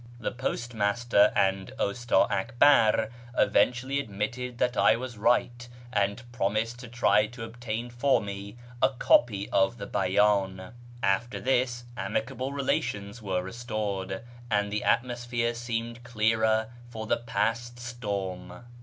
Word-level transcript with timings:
The 0.19 0.31
postmaster 0.31 1.31
and 1.35 1.73
Ustii 1.77 2.25
Akbar 2.31 3.09
eventually 3.37 3.99
admitted 3.99 4.57
that 4.57 4.75
I 4.75 4.95
was 4.95 5.15
right, 5.15 5.69
and 5.93 6.23
promised 6.31 6.79
to 6.79 6.87
try 6.87 7.27
to 7.27 7.43
obtain 7.43 7.91
for 7.91 8.19
me 8.19 8.57
a 8.81 8.89
copy 8.89 9.47
of 9.51 9.77
the 9.77 9.85
Bcydn. 9.85 10.73
After 11.03 11.39
this, 11.39 11.83
amicable 11.95 12.51
relations 12.51 13.21
were 13.21 13.43
restored, 13.43 14.23
and 14.49 14.71
the 14.73 14.83
atmosphere 14.83 15.53
seemed 15.53 16.03
clearer 16.03 16.69
for 16.89 17.05
the 17.05 17.17
past 17.17 17.77
storm. 17.79 18.63